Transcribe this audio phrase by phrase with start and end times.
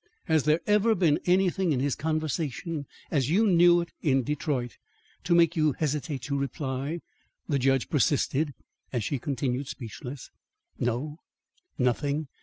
[0.25, 4.79] "Has there ever been anything in his conversation as you knew it in Detroit
[5.25, 7.01] to make you hesitate to reply?"
[7.47, 8.55] the judge persisted,
[8.91, 10.31] as she continued speechless.
[10.79, 11.17] "No;
[11.77, 12.29] nothing.